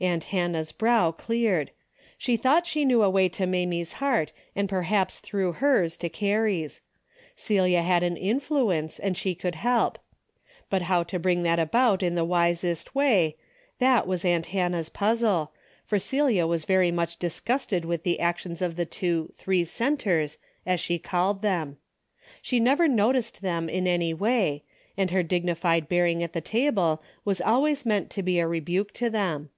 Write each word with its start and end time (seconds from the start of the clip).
Aunt 0.00 0.22
Hannah's 0.30 0.70
brow 0.70 1.10
cleared. 1.10 1.72
She 2.16 2.36
thought 2.36 2.68
she 2.68 2.84
knew 2.84 3.02
a 3.02 3.10
way 3.10 3.28
to 3.30 3.46
Mamie's 3.46 3.94
heart 3.94 4.32
and 4.54 4.68
perhaps 4.68 5.18
through 5.18 5.54
hers 5.54 5.96
to 5.96 6.08
Carrie's. 6.08 6.80
Celia 7.34 7.82
had 7.82 8.04
an 8.04 8.14
influ 8.14 8.72
ence 8.72 9.00
and 9.00 9.16
she 9.16 9.34
could 9.34 9.56
help. 9.56 9.98
But 10.70 10.82
how 10.82 11.02
to 11.02 11.18
bring 11.18 11.42
that 11.42 11.58
about 11.58 12.04
in 12.04 12.14
the 12.14 12.24
wisest 12.24 12.94
way, 12.94 13.34
that 13.80 14.06
was 14.06 14.24
aunt 14.24 14.46
Hannah's 14.54 14.88
puzzle, 14.88 15.50
for 15.84 15.98
Celia 15.98 16.46
was 16.46 16.64
very 16.64 16.92
much 16.92 17.16
dis 17.16 17.40
gusted! 17.40 17.84
with 17.84 18.04
the 18.04 18.20
actions 18.20 18.62
of 18.62 18.76
the 18.76 18.86
two 18.86 19.32
"three 19.34 19.64
centers" 19.64 20.38
as 20.64 20.78
she 20.78 21.00
called 21.00 21.42
them. 21.42 21.76
She 22.40 22.60
never 22.60 22.86
noticed 22.86 23.42
them 23.42 23.68
in 23.68 23.88
any 23.88 24.14
way, 24.14 24.62
and 24.96 25.10
her 25.10 25.24
dignified 25.24 25.88
bearing 25.88 26.22
at 26.22 26.34
the 26.34 26.40
table 26.40 27.02
was 27.24 27.40
always 27.40 27.84
meant 27.84 28.10
to 28.10 28.22
be 28.22 28.38
a 28.38 28.46
rebuke 28.46 28.92
to 28.92 29.10
them. 29.10 29.50